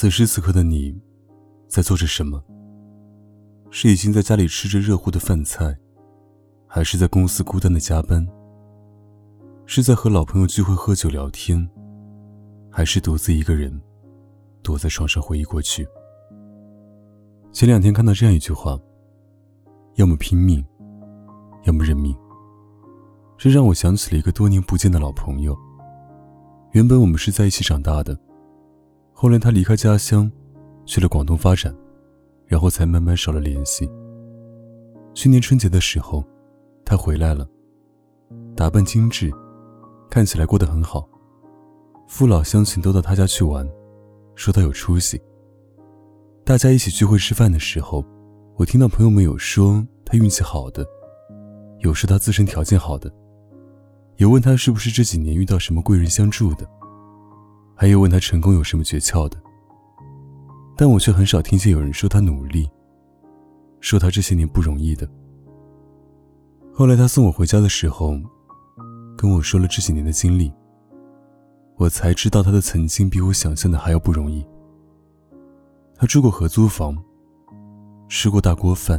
[0.00, 0.96] 此时此刻的你，
[1.66, 2.40] 在做着什么？
[3.68, 5.76] 是已经在家里吃着热乎的饭菜，
[6.68, 8.24] 还是在公司孤单的加班？
[9.66, 11.68] 是在和老朋友聚会喝酒聊天，
[12.70, 13.76] 还是独自一个人
[14.62, 15.84] 躲在床上回忆过去？
[17.50, 18.78] 前两天看到这样一句话。
[19.96, 20.64] 要么拼命，
[21.64, 22.16] 要么认命。
[23.36, 25.58] 这让我想起了一个多年不见的老朋友。
[26.70, 28.16] 原本我们是在一起长大的，
[29.20, 30.30] 后来他离开家乡，
[30.86, 31.74] 去了广东发展，
[32.46, 33.90] 然后才慢慢少了联系。
[35.12, 36.24] 去年春节的时候，
[36.84, 37.44] 他回来了，
[38.54, 39.28] 打扮精致，
[40.08, 41.08] 看起来过得很好。
[42.06, 43.68] 父老乡亲都到他家去玩，
[44.36, 45.20] 说他有出息。
[46.44, 48.04] 大家一起聚会吃饭的时候。
[48.54, 50.86] 我听到朋友们有说他运气好的，
[51.80, 53.12] 有说他自身条件好的，
[54.18, 56.64] 有问他是不是这几年遇到什么贵人相助的，
[57.80, 59.38] 还有问他成功有什么诀窍的。
[60.76, 62.68] 但我却很少听见有人说他努力，
[63.78, 65.08] 说他这些年不容易的。
[66.74, 68.18] 后来他送我回家的时候，
[69.16, 70.52] 跟我说了这几年的经历，
[71.76, 74.44] 我才知道他的曾经比我想象的还要不容易。
[75.94, 76.98] 他住过合租房。
[78.10, 78.98] 吃过大锅饭，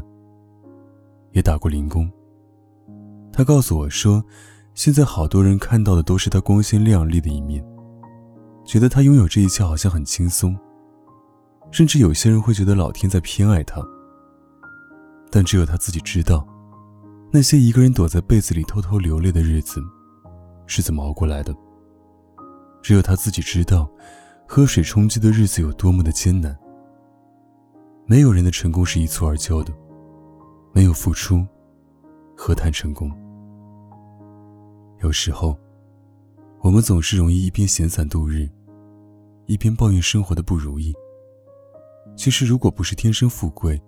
[1.31, 2.07] 也打过零工。
[3.33, 4.23] 他告诉我说，
[4.75, 7.65] 现在好多人看到的都是他光鲜亮丽的一面，
[8.69, 10.55] 觉得他拥有这一切好像很轻松，
[11.71, 13.81] 甚至有些人会觉得老天在偏爱他。
[15.31, 16.47] 但只有他自己知道，
[17.31, 19.81] 那些一个人躲在被子里偷偷流泪的日子
[20.67, 21.51] 是怎么熬过来的。
[22.83, 23.89] 只有他自己知道，
[24.47, 26.55] 喝水充饥的日子有多么的艰难。
[28.05, 29.73] 没有人的成功是一蹴而就的，
[30.73, 31.43] 没有付出，
[32.37, 33.11] 何谈成功？
[35.01, 35.57] 有时候，
[36.61, 38.47] 我们总是容易一边闲散度日，
[39.49, 40.93] 一边抱怨生活的不如意。
[42.15, 43.81] 其实，如果不是天生富贵，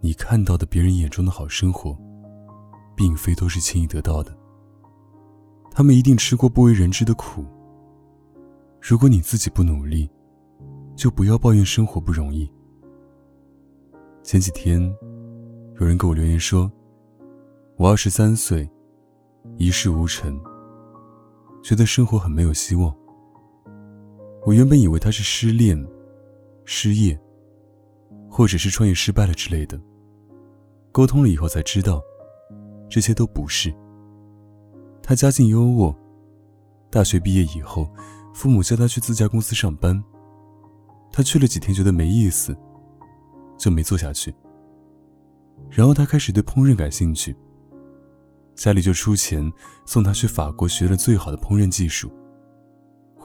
[0.00, 1.96] 你看到的别人眼中的好生活，
[2.96, 4.36] 并非都是轻易得到的。
[5.70, 7.46] 他们一定吃过不为人知的苦。
[8.80, 10.10] 如果你自己不努力，
[10.96, 12.50] 就不要抱怨生活不容易。
[14.24, 14.82] 前几天，
[15.78, 16.68] 有人给我留言说
[17.78, 18.68] ：“我二十三岁，
[19.58, 20.42] 一事无成，
[21.62, 22.92] 觉得生活很没有希望。”
[24.44, 25.86] 我原本以为他是失恋、
[26.64, 27.18] 失业，
[28.28, 29.80] 或者是创业失败了之类的。
[30.90, 32.02] 沟通了以后才知道，
[32.90, 33.72] 这些都不是。
[35.02, 35.94] 他家境优渥，
[36.90, 37.88] 大学毕业以后，
[38.34, 40.02] 父母叫他去自家公司上班，
[41.12, 42.56] 他去了几天，觉得没意思。
[43.58, 44.34] 就没做下去。
[45.70, 47.36] 然后他开始对烹饪感兴趣，
[48.56, 49.52] 家里就出钱
[49.86, 52.10] 送他去法国学了最好的烹饪技术。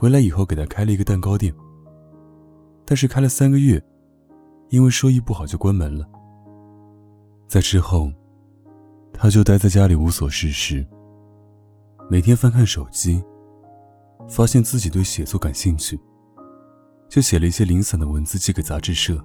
[0.00, 1.52] 回来以后给他开了一个蛋糕店，
[2.84, 3.82] 但是开了三个月，
[4.68, 6.08] 因为收益不好就关门了。
[7.48, 8.08] 在之后，
[9.12, 10.86] 他就待在家里无所事事，
[12.08, 13.20] 每天翻看手机，
[14.28, 15.98] 发现自己对写作感兴趣，
[17.08, 19.20] 就写了一些零散的文字寄给杂志社。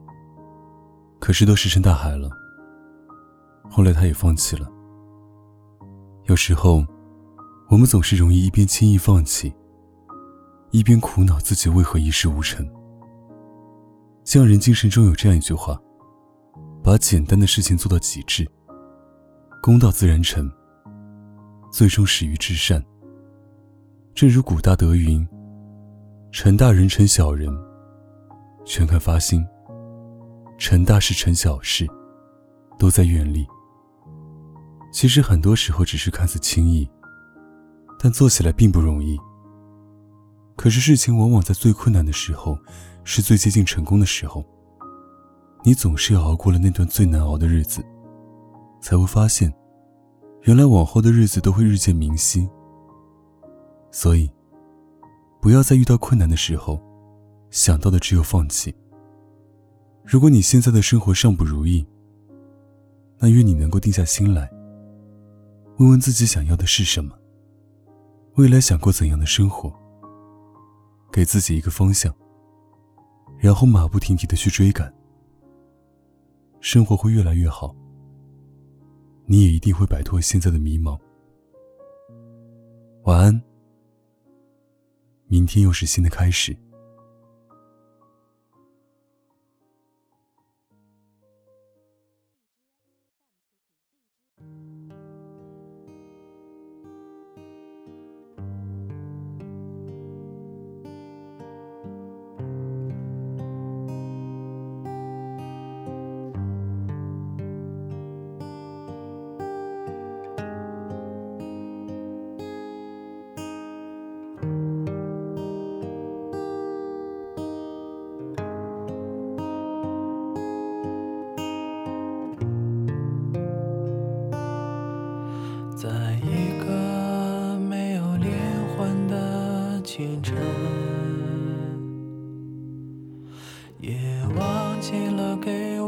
[1.20, 2.32] 可是都石沉大海了。
[3.70, 4.68] 后来他也放弃了。
[6.24, 6.84] 有时候，
[7.70, 9.54] 我们总是容易一边轻易放弃，
[10.74, 12.68] 一边苦恼自己为何一事无成。
[14.24, 15.80] 匠人精神中有这样一句话：
[16.84, 18.44] 把简单的事情做到极致，
[19.62, 20.52] 功到自然成，
[21.72, 22.84] 最终始于至善。
[24.16, 25.24] 正如古大德云
[26.34, 27.56] ：“成大人成小人，
[28.66, 29.46] 全看发心。”
[30.58, 31.88] 成大事成小事，
[32.80, 33.46] 都在愿力。
[34.92, 36.90] 其实很多时候只是看似轻易，
[38.00, 39.20] 但做起来并不容易。
[40.56, 42.58] 可是事情往往在最困难的时候，
[43.04, 44.44] 是最接近成功的时候。
[45.66, 47.82] 你总是要熬过了那段最难熬的日子，
[48.82, 49.54] 才会发现，
[50.42, 52.50] 原来往后的日子都会日渐明晰。
[53.90, 54.30] 所以，
[55.42, 56.82] 不要在遇到困难的时候，
[57.50, 58.76] 想到的只有放弃。
[60.04, 61.86] 如果你现在的生活尚不如意，
[63.20, 64.52] 那愿你能够定下心来，
[65.78, 67.16] 问问自己想要的是什么，
[68.36, 69.74] 未来想过怎样的生活，
[71.14, 72.12] 给自己一个方向，
[73.38, 74.92] 然后马不停蹄的去追赶，
[76.60, 77.76] 生活会越来越好。
[79.28, 81.00] 你也一定会摆脱现在的迷茫。
[83.04, 83.42] 晚安，
[85.28, 86.58] 明天又是新的开始。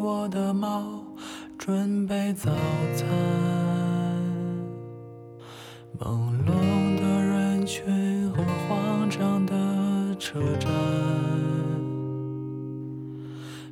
[0.05, 1.03] 我的猫
[1.57, 2.51] 准备早
[2.95, 3.07] 餐。
[5.99, 10.71] 朦胧的人群和慌张的车站，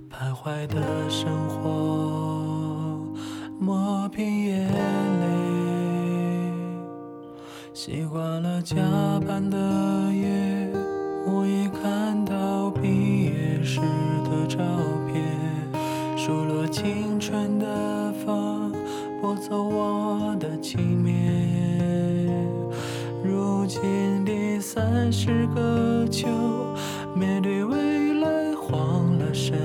[0.09, 2.97] 徘徊的生活，
[3.59, 4.67] 磨平眼
[5.21, 5.27] 泪。
[7.75, 8.75] 习惯了加
[9.27, 9.55] 班的
[10.11, 10.73] 夜，
[11.27, 13.79] 无意看到毕业时
[14.23, 15.02] 的照片，
[16.25, 18.71] 数落青春的风
[19.21, 21.11] 拨走我的轻蔑。
[23.21, 26.29] 如今第三十个秋，
[27.13, 29.59] 面对未来慌了神，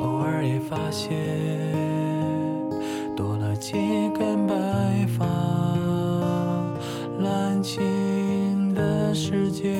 [0.00, 1.10] 偶尔也发现
[3.16, 3.72] 多了几
[4.16, 4.54] 根白
[5.18, 5.26] 发。
[7.62, 9.70] 情的世界，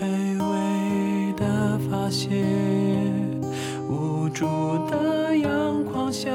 [0.00, 2.30] 卑微的发现
[4.90, 6.30] 的，阳光下，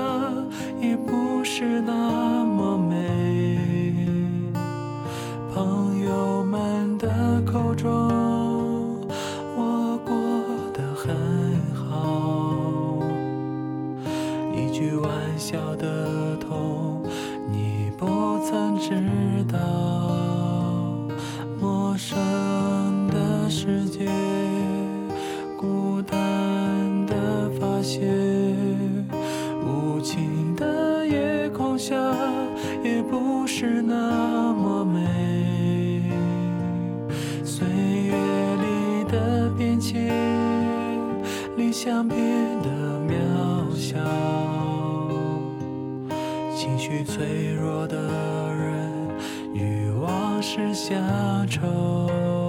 [0.79, 2.95] 也不是那么美。
[5.53, 7.89] 朋友们的口中，
[9.55, 10.13] 我过
[10.73, 11.15] 得很
[11.73, 12.99] 好，
[14.53, 17.01] 一句玩笑的痛。
[17.51, 18.05] 你不
[18.45, 18.91] 曾知
[19.51, 19.57] 道，
[39.85, 40.09] 心，
[41.57, 42.17] 理想变
[42.63, 42.69] 得
[43.07, 43.13] 渺
[43.75, 43.99] 小。
[46.55, 47.95] 情绪脆弱的
[48.51, 48.91] 人，
[49.53, 50.97] 欲望是乡
[51.47, 52.44] 愁。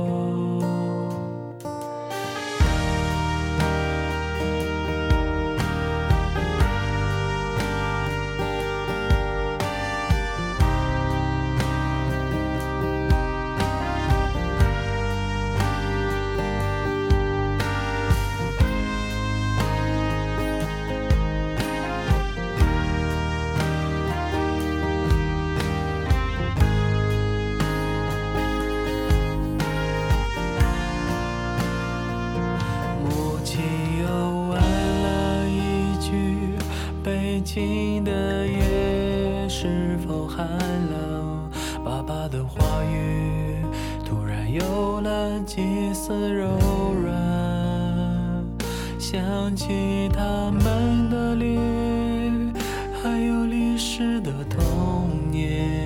[37.57, 40.47] 晴的夜是否寒
[40.91, 41.51] 冷？
[41.83, 43.65] 爸爸的话语
[44.05, 45.63] 突然有了几
[45.95, 46.51] 丝柔
[47.03, 48.45] 软，
[48.99, 52.53] 想起他们的脸，
[53.03, 55.81] 还有离世的童年。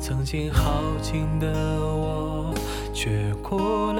[0.00, 2.54] 曾经豪情的我，
[2.94, 3.91] 却哭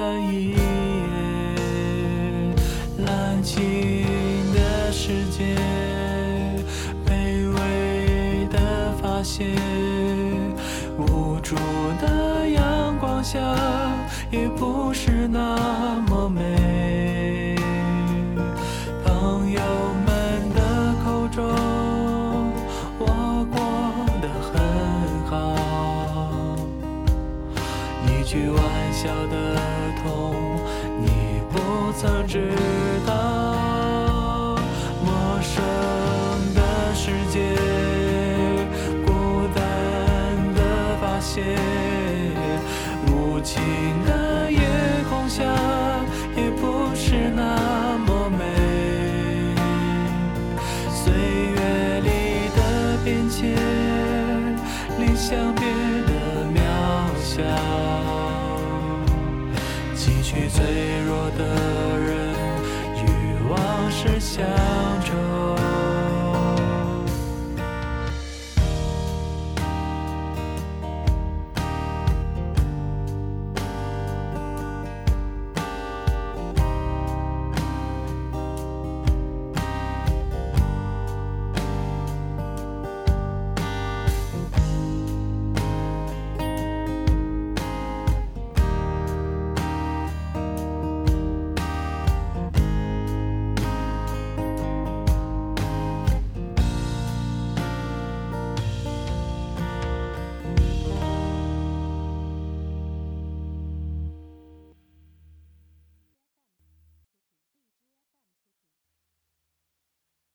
[9.23, 9.45] 些，
[10.97, 11.55] 无助
[12.01, 13.39] 的阳光下，
[14.29, 17.55] 也不是那么美。
[19.05, 19.61] 朋友
[20.05, 21.43] 们的口中，
[22.99, 23.57] 我过
[24.21, 24.51] 得很
[25.29, 25.31] 好。
[28.07, 28.61] 一句玩
[28.91, 29.55] 笑的
[30.03, 30.35] 痛，
[30.99, 31.07] 你
[31.49, 32.51] 不曾知
[33.07, 33.32] 道。